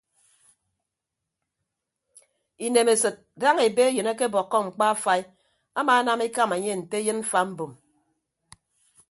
Inemesịd 2.65 3.15
daña 3.41 3.61
ebe 3.69 3.81
eyịn 3.89 4.09
akebọkkọ 4.11 4.57
mkpa 4.65 4.85
afai 4.93 5.21
amaanam 5.79 6.19
ekama 6.27 6.55
enye 6.59 6.73
nte 6.81 6.95
eyịn 7.01 7.19
mfa 7.21 7.39
mbom. 7.49 7.71